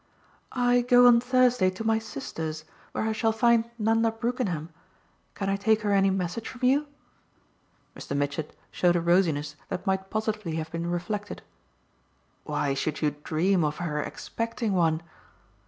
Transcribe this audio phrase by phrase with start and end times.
[0.55, 4.69] "I go on Thursday to my sister's, where I shall find Nanda Brookenham.
[5.35, 6.87] Can I take her any message from you?"
[7.95, 8.17] Mr.
[8.17, 11.43] Mitchett showed a rosiness that might positively have been reflected.
[12.45, 15.03] "Why should you dream of her expecting one?"